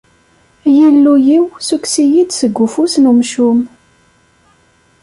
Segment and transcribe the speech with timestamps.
[0.67, 3.59] Ay Illu-iw, ssukkes-iyi-d seg ufus n umcum.